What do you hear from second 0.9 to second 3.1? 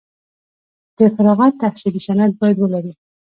د فراغت تحصیلي سند باید ولري.